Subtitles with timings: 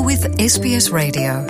[0.00, 1.46] You're with SBS Radio.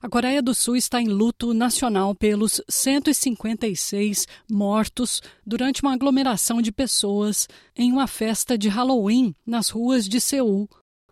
[0.00, 6.70] A Coreia do Sul está em luto nacional pelos 156 mortos durante uma aglomeração de
[6.70, 10.68] pessoas em uma festa de Halloween nas ruas de Seul.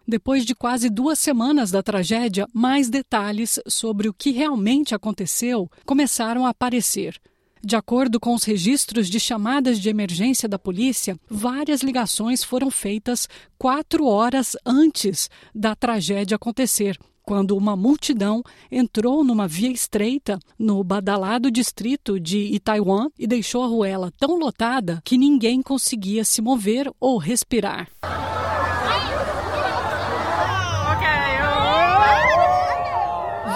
[0.06, 6.46] Depois de quase duas semanas da tragédia, mais detalhes sobre o que realmente aconteceu começaram
[6.46, 7.20] a aparecer.
[7.64, 13.28] De acordo com os registros de chamadas de emergência da polícia, várias ligações foram feitas
[13.56, 21.52] quatro horas antes da tragédia acontecer, quando uma multidão entrou numa via estreita no badalado
[21.52, 27.16] distrito de Itaiwan e deixou a ruela tão lotada que ninguém conseguia se mover ou
[27.16, 27.88] respirar.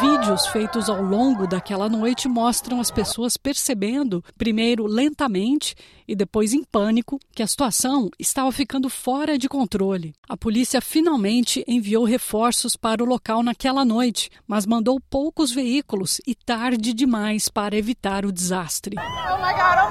[0.00, 5.74] Vídeos feitos ao longo daquela noite mostram as pessoas percebendo, primeiro lentamente
[6.06, 10.12] e depois em pânico, que a situação estava ficando fora de controle.
[10.29, 16.35] A polícia finalmente enviou reforços para o local naquela noite, mas mandou poucos veículos e
[16.35, 18.96] tarde demais para evitar o desastre.
[18.98, 19.85] Oh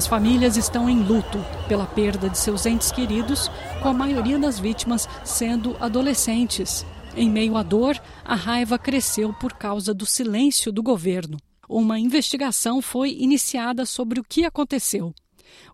[0.00, 3.50] As famílias estão em luto pela perda de seus entes queridos,
[3.82, 6.84] com a maioria das vítimas sendo adolescentes.
[7.16, 11.38] Em meio à dor, a raiva cresceu por causa do silêncio do governo.
[11.66, 15.14] Uma investigação foi iniciada sobre o que aconteceu.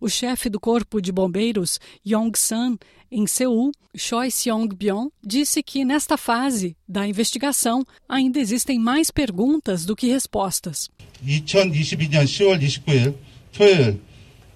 [0.01, 2.79] O chefe do Corpo de Bombeiros, Yong-san,
[3.11, 9.97] em Seul, Choi Seong-byong, disse que nesta fase da investigação ainda existem mais perguntas do
[9.97, 10.89] que respostas.
[11.25, 13.15] 2022년 10월 29일
[13.53, 14.01] 토요일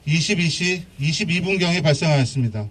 [0.07, 2.71] 22시 22분경에 발생하였습니다.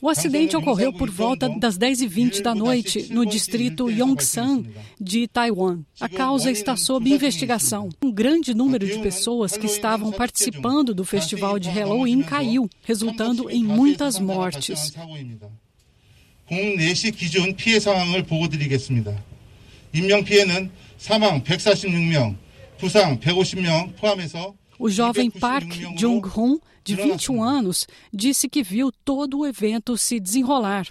[0.00, 4.64] O acidente ocorreu por volta das 10h20 da noite no distrito Yongsan
[5.00, 5.80] de Taiwan.
[5.98, 7.88] A causa está sob investigação.
[8.02, 13.64] Um grande número de pessoas que estavam participando do festival de Halloween caiu, resultando em
[13.64, 14.92] muitas mortes.
[16.46, 19.12] 공응 4시 기준 피해 상황을 보고드리겠습니다.
[19.92, 22.36] 인명 피해는 사망 146명,
[22.78, 29.45] 부상 150명 포함해서 o jovem Park Jung-hoon, de 21 anos, disse que viu todo o
[29.45, 30.87] evento se desenrolar.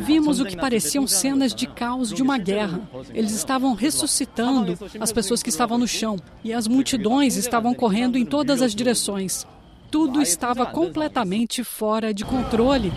[0.00, 2.80] Vimos o que pareciam cenas de caos de uma guerra.
[3.14, 6.16] Eles estavam ressuscitando as pessoas que estavam no chão.
[6.42, 9.46] E as multidões estavam correndo em todas as direções.
[9.88, 12.92] Tudo estava completamente fora de controle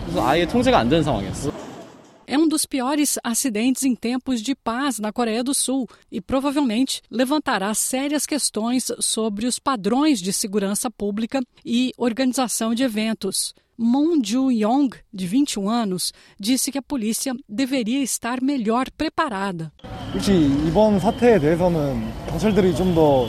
[2.56, 8.26] dos piores acidentes em tempos de paz na Coreia do Sul e provavelmente levantará sérias
[8.26, 13.54] questões sobre os padrões de segurança pública e organização de eventos.
[13.76, 19.72] Moon Joo-yong, de 21 anos, disse que a polícia deveria estar melhor preparada.
[20.68, 23.28] 이번 사태에 대해서는 경찰들이 좀더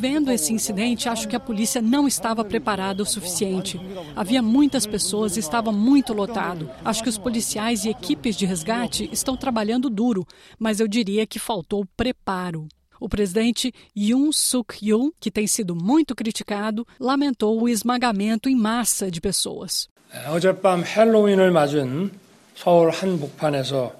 [0.00, 3.80] Vendo esse incidente, acho que a polícia não estava preparada o suficiente.
[4.14, 6.70] Havia muitas pessoas e estava muito lotado.
[6.84, 10.26] Acho que os policiais e equipes de resgate estão trabalhando duro,
[10.58, 12.68] mas eu diria que faltou preparo.
[13.00, 19.20] O presidente Yoon Suk-yeol, que tem sido muito criticado, lamentou o esmagamento em massa de
[19.20, 19.88] pessoas.
[20.28, 22.10] 어젯밤 헬로윈을 맞은
[22.54, 23.94] 서울 한복판에서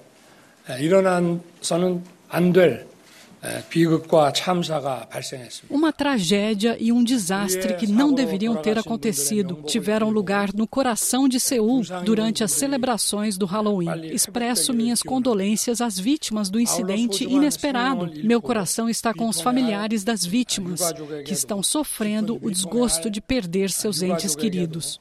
[0.79, 2.87] 일어난서는 안될
[5.70, 11.38] uma tragédia e um desastre que não deveriam ter acontecido tiveram lugar no coração de
[11.38, 14.06] Seul durante as celebrações do Halloween.
[14.12, 18.10] Expresso minhas condolências às vítimas do incidente inesperado.
[18.24, 20.80] Meu coração está com os familiares das vítimas,
[21.24, 25.00] que estão sofrendo o desgosto de perder seus entes queridos.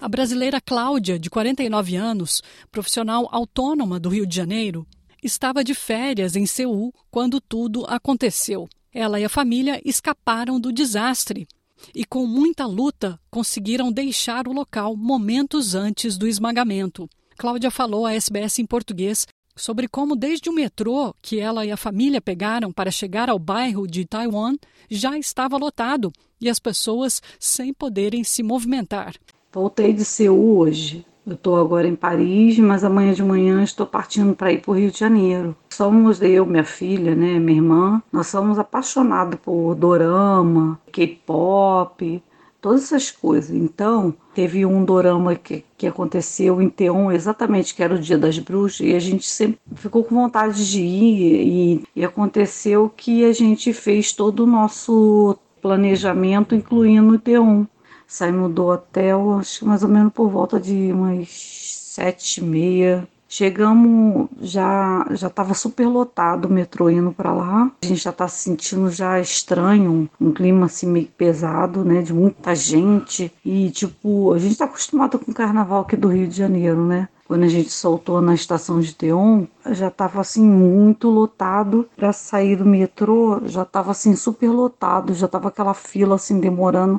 [0.00, 2.42] A brasileira Cláudia, de 49 anos,
[2.72, 4.86] profissional autônoma do Rio de Janeiro,
[5.22, 8.68] estava de férias em Seul quando tudo aconteceu.
[8.92, 11.46] Ela e a família escaparam do desastre
[11.94, 17.08] e, com muita luta, conseguiram deixar o local momentos antes do esmagamento.
[17.36, 21.76] Cláudia falou à SBS em português sobre como, desde o metrô que ela e a
[21.76, 24.56] família pegaram para chegar ao bairro de Taiwan,
[24.90, 29.14] já estava lotado e as pessoas sem poderem se movimentar.
[29.52, 31.04] Voltei de Seul hoje.
[31.28, 34.74] Eu estou agora em Paris, mas amanhã de manhã estou partindo para ir para o
[34.74, 35.54] Rio de Janeiro.
[35.68, 42.22] Somos eu, minha filha, né, minha irmã, nós somos apaixonados por dorama, K-pop,
[42.62, 43.50] todas essas coisas.
[43.54, 48.38] Então, teve um dorama que, que aconteceu em Teon, exatamente, que era o Dia das
[48.38, 53.34] Bruxas, e a gente sempre ficou com vontade de ir, e, e aconteceu que a
[53.34, 57.66] gente fez todo o nosso planejamento, incluindo o Teon.
[58.08, 63.08] Saímos do hotel, acho que mais ou menos por volta de umas sete e meia
[63.30, 67.70] Chegamos, já já estava super lotado o metrô indo para lá.
[67.82, 72.00] A gente já está se sentindo já estranho, um, um, clima assim meio pesado, né,
[72.00, 73.30] de muita gente.
[73.44, 77.06] E tipo, a gente está acostumado com o carnaval aqui do Rio de Janeiro, né?
[77.26, 81.86] Quando a gente soltou na estação de Teon, já estava assim muito lotado.
[81.94, 86.98] Para sair do metrô, já estava assim super lotado, já estava aquela fila assim demorando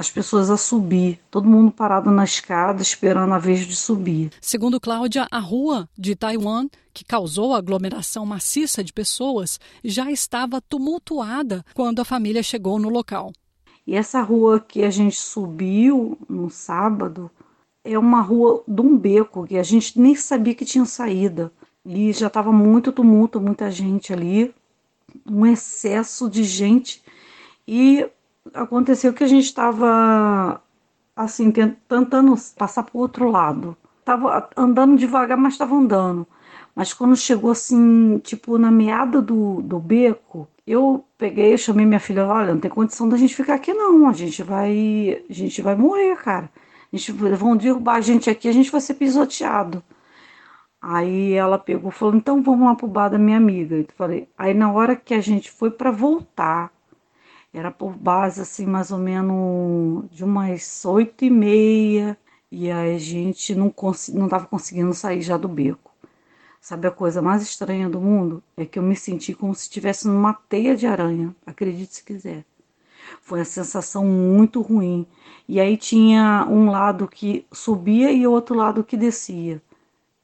[0.00, 4.30] as pessoas a subir, todo mundo parado na escada esperando a vez de subir.
[4.40, 10.60] Segundo Cláudia, a rua de Taiwan, que causou a aglomeração maciça de pessoas, já estava
[10.60, 13.30] tumultuada quando a família chegou no local.
[13.86, 17.30] E essa rua que a gente subiu no sábado
[17.84, 21.52] é uma rua de um beco que a gente nem sabia que tinha saída.
[21.84, 24.54] E já estava muito tumulto, muita gente ali,
[25.28, 27.02] um excesso de gente.
[27.68, 28.08] E
[28.54, 30.60] aconteceu que a gente estava
[31.14, 33.76] assim tentando passar para o outro lado.
[34.04, 36.26] Tava andando devagar, mas estava andando.
[36.74, 42.26] Mas quando chegou assim, tipo na meada do, do beco, eu peguei, chamei minha filha,
[42.26, 45.74] olha, não tem condição da gente ficar aqui não, a gente vai, a gente vai
[45.74, 46.50] morrer, cara.
[46.92, 49.82] A gente vão derrubar a gente aqui, a gente vai ser pisoteado.
[50.80, 53.76] Aí ela pegou, falou, então vamos lá pro bar da minha amiga.
[53.76, 56.72] Eu falei, aí na hora que a gente foi para voltar,
[57.52, 62.16] era por base, assim, mais ou menos de umas oito e meia.
[62.50, 63.72] E a gente não,
[64.14, 65.90] não tava conseguindo sair já do beco.
[66.60, 68.42] Sabe a coisa mais estranha do mundo?
[68.56, 71.34] É que eu me senti como se estivesse numa teia de aranha.
[71.46, 72.44] Acredite se quiser.
[73.22, 75.06] Foi uma sensação muito ruim.
[75.48, 79.62] E aí tinha um lado que subia e outro lado que descia.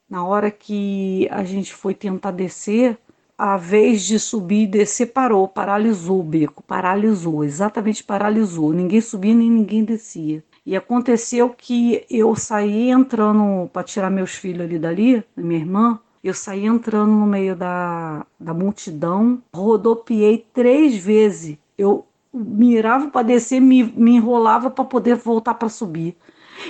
[0.08, 2.98] Na hora que a gente foi tentar descer,
[3.38, 8.72] a vez de subir e descer parou, paralisou o beco, paralisou, exatamente paralisou.
[8.72, 10.42] Ninguém subia nem ninguém descia.
[10.64, 16.34] E aconteceu que eu saí entrando para tirar meus filhos ali dali, minha irmã, eu
[16.34, 21.58] saí entrando no meio da, da multidão, rodopiei três vezes.
[21.76, 26.16] Eu mirava para descer, me, me enrolava para poder voltar para subir.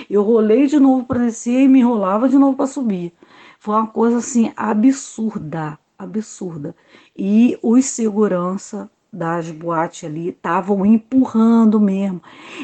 [0.09, 3.13] Eu rolei de novo para descer e me enrolava de novo para subir.
[3.57, 6.75] Foi uma coisa assim absurda absurda.
[7.17, 12.21] E os segurança das boates ali estavam empurrando mesmo.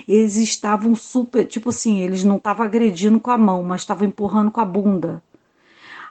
[0.07, 4.51] Eles estavam super, tipo assim, eles não estavam agredindo com a mão, mas estavam empurrando
[4.51, 5.23] com a bunda.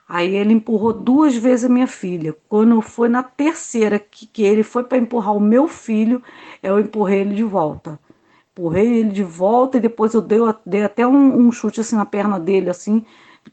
[0.08, 2.36] Aí ele empurrou duas vezes a minha filha.
[2.48, 6.22] Quando foi na terceira que, que ele foi para empurrar o meu filho,
[6.62, 7.98] eu empurrei ele de volta.
[8.52, 12.04] Empurrei ele de volta e depois eu dei, dei até um, um chute assim na
[12.04, 13.04] perna dele, assim,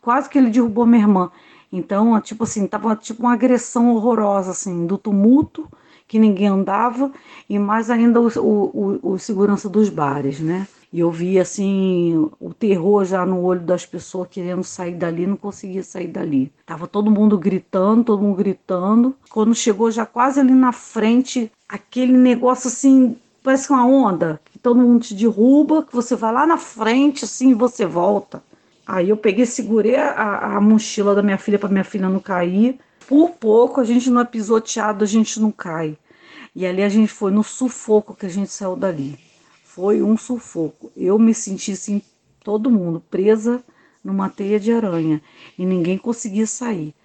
[0.01, 1.31] quase que ele derrubou minha irmã.
[1.71, 5.68] Então, tipo assim, tava tipo uma agressão horrorosa, assim, do tumulto,
[6.07, 7.12] que ninguém andava,
[7.48, 10.68] e mais ainda o, o, o, segurança dos bares, né?
[10.92, 15.38] E eu vi, assim, o terror já no olho das pessoas querendo sair dali, não
[15.38, 16.51] conseguia sair dali.
[16.66, 19.15] Tava todo mundo gritando, todo mundo gritando.
[19.30, 24.80] Quando chegou já quase ali na frente, aquele negócio assim, parece uma onda, que todo
[24.80, 28.42] mundo te derruba, que você vai lá na frente, assim, e você volta.
[28.91, 32.80] Aí eu peguei, segurei a, a mochila da minha filha para minha filha não cair.
[33.07, 35.95] Por pouco a gente não é pisoteado, a gente não cai.
[36.56, 39.19] E ali a gente foi no sufoco que a gente saiu dali.
[39.63, 40.91] Foi um sufoco.
[40.97, 42.01] Eu me senti assim,
[42.44, 43.63] todo mundo presa
[44.03, 45.21] numa teia de aranha
[45.56, 46.96] e ninguém conseguia sair.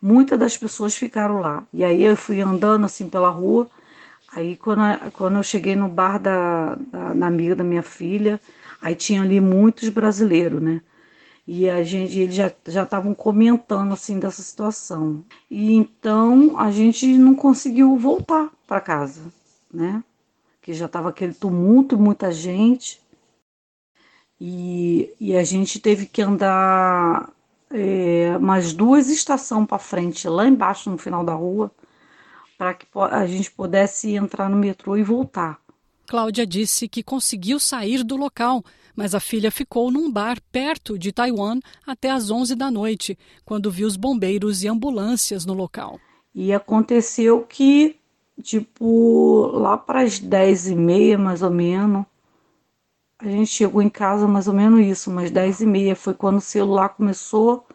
[0.00, 1.62] Muitas das pessoas ficaram lá.
[1.74, 3.68] E aí eu fui andando assim pela rua.
[4.34, 4.80] Aí quando,
[5.12, 8.40] quando eu cheguei no bar da, da, da amiga da minha filha,
[8.80, 10.80] aí tinha ali muitos brasileiros, né?
[11.46, 12.48] E a gente, eles já
[12.82, 15.22] estavam comentando assim dessa situação.
[15.50, 19.22] E então a gente não conseguiu voltar para casa,
[19.72, 20.02] né?
[20.62, 23.00] Que já estava aquele tumulto, muita gente.
[24.40, 27.30] E, e a gente teve que andar
[27.70, 31.70] é, mais duas estações para frente, lá embaixo no final da rua,
[32.56, 35.63] para que a gente pudesse entrar no metrô e voltar.
[36.06, 38.62] Cláudia disse que conseguiu sair do local,
[38.94, 43.70] mas a filha ficou num bar perto de Taiwan até às 11 da noite, quando
[43.70, 45.98] viu os bombeiros e ambulâncias no local.
[46.34, 47.96] E aconteceu que,
[48.42, 52.04] tipo, lá para as 10 e meia, mais ou menos,
[53.18, 55.96] a gente chegou em casa mais ou menos isso, umas 10 e meia.
[55.96, 57.66] Foi quando o celular começou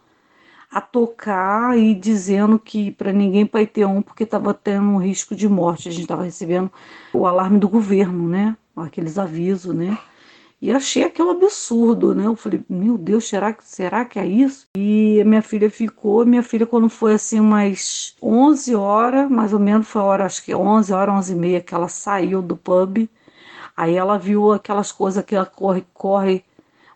[0.71, 5.47] a tocar e dizendo que para ninguém para um porque estava tendo um risco de
[5.47, 5.89] morte.
[5.89, 6.71] A gente estava recebendo
[7.13, 8.55] o alarme do governo, né?
[8.75, 9.97] Aqueles avisos, né?
[10.61, 12.25] E achei aquilo absurdo, né?
[12.25, 14.67] Eu falei, meu Deus, será que, será que é isso?
[14.75, 19.88] E minha filha ficou, minha filha quando foi assim umas 11 horas, mais ou menos,
[19.88, 23.09] foi a hora, acho que 11 horas, 11 e meia, que ela saiu do pub.
[23.75, 26.43] Aí ela viu aquelas coisas que ela corre, corre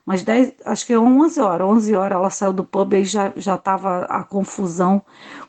[0.05, 3.31] Mas 10, acho que é 11 horas, 11 horas ela saiu do pub e já
[3.37, 5.01] já tava a confusão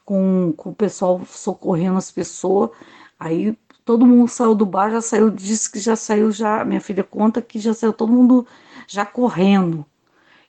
[0.04, 2.70] com, com o pessoal socorrendo as pessoas.
[3.18, 7.04] Aí todo mundo saiu do bar, já saiu, disse que já saiu já, minha filha
[7.04, 8.46] conta que já saiu todo mundo
[8.86, 9.84] já correndo.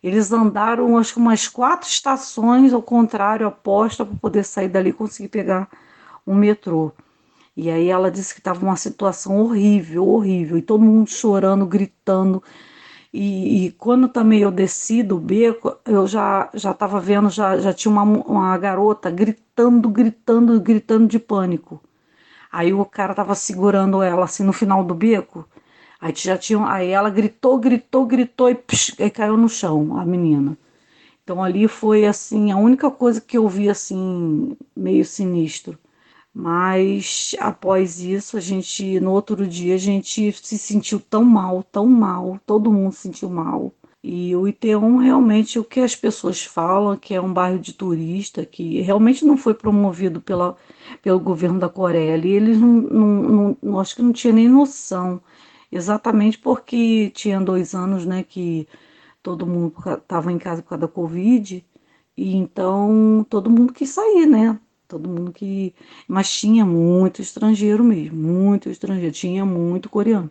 [0.03, 4.93] Eles andaram acho que umas quatro estações ao contrário, aposta para poder sair dali e
[4.93, 5.67] conseguir pegar
[6.27, 6.91] um metrô.
[7.57, 12.43] E aí ela disse que estava uma situação horrível, horrível, e todo mundo chorando, gritando.
[13.17, 17.71] E, e quando também eu desci do beco, eu já já estava vendo, já, já
[17.73, 21.81] tinha uma, uma garota gritando, gritando, gritando de pânico.
[22.51, 25.47] Aí o cara estava segurando ela assim no final do beco.
[26.01, 30.05] Aí já tinha, aí ela gritou, gritou, gritou e, psh, e caiu no chão, a
[30.05, 30.57] menina.
[31.23, 35.77] Então ali foi assim a única coisa que eu vi assim meio sinistro.
[36.37, 41.87] Mas após isso, a gente, no outro dia, a gente se sentiu tão mal, tão
[41.87, 43.73] mal, todo mundo se sentiu mal.
[44.03, 48.45] E o IT1 realmente o que as pessoas falam que é um bairro de turista,
[48.45, 50.57] que realmente não foi promovido pela,
[51.01, 52.17] pelo governo da Coreia.
[52.17, 55.21] E eles não, não, não, acho que não tinha nem noção,
[55.71, 58.67] exatamente porque tinha dois anos né, que
[59.23, 61.65] todo mundo estava em casa por causa da Covid,
[62.17, 64.59] e então todo mundo quis sair, né?
[64.87, 65.73] Todo mundo que.
[66.07, 70.29] Mas tinha muito estrangeiro mesmo, muito estrangeiro, tinha muito coreano.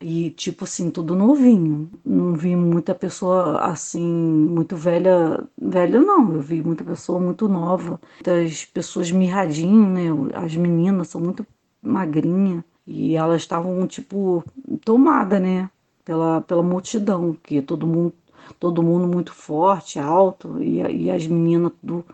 [0.00, 1.90] E, tipo assim, tudo novinho.
[2.04, 5.44] Não vi muita pessoa assim, muito velha.
[5.60, 8.00] Velha não, eu vi muita pessoa muito nova.
[8.14, 10.30] Muitas pessoas mirradinhas, né?
[10.34, 11.44] As meninas são muito
[11.82, 12.62] magrinhas.
[12.86, 14.44] E elas estavam, tipo,
[14.84, 15.68] tomadas, né?
[16.04, 18.14] Pela, pela multidão, que todo mundo,
[18.58, 22.04] todo mundo muito forte, alto, e, e as meninas tudo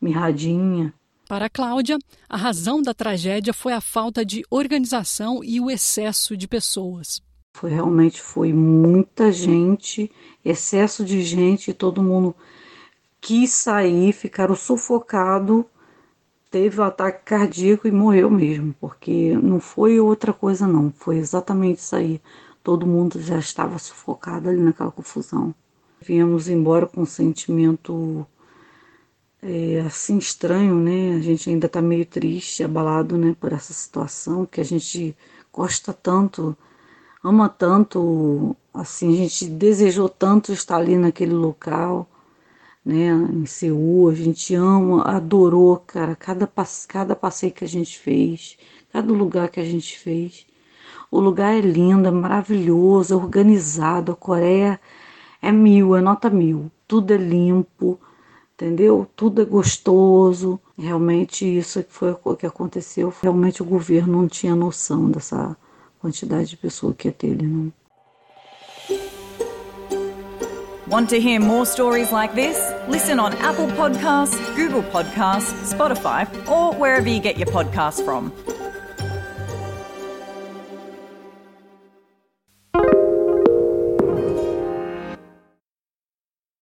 [0.00, 0.94] mirradinha.
[1.32, 1.98] Para Cláudia,
[2.28, 7.22] a razão da tragédia foi a falta de organização e o excesso de pessoas.
[7.56, 10.12] Foi realmente foi muita gente,
[10.44, 12.36] excesso de gente, todo mundo
[13.18, 15.64] quis sair, ficaram sufocados,
[16.50, 21.78] teve um ataque cardíaco e morreu mesmo, porque não foi outra coisa não, foi exatamente
[21.78, 22.20] isso aí.
[22.62, 25.54] Todo mundo já estava sufocado ali naquela confusão.
[25.98, 28.26] Viemos embora com um sentimento
[29.42, 31.16] é, assim estranho, né?
[31.16, 35.16] A gente ainda está meio triste, abalado, né, por essa situação que a gente
[35.52, 36.56] gosta tanto,
[37.24, 42.08] ama tanto, assim, a gente desejou tanto estar ali naquele local,
[42.84, 46.50] né, em Seul, a gente ama, adorou, cara, cada,
[46.88, 48.56] cada passeio que a gente fez,
[48.92, 50.46] cada lugar que a gente fez.
[51.10, 54.80] O lugar é lindo, é maravilhoso, é organizado, a Coreia
[55.42, 58.00] é mil, é nota mil, tudo é limpo,
[58.62, 59.06] entendeu?
[59.16, 60.60] Tudo é gostoso.
[60.78, 63.12] Realmente isso foi o que aconteceu.
[63.20, 65.56] Realmente o governo não tinha noção dessa
[65.98, 67.72] quantidade de pessoas que ia ter ali, não.
[70.88, 72.58] Want to hear more stories like this?
[72.86, 78.30] Listen on Apple Podcasts, Google Podcasts, Spotify, or wherever you get your podcasts from.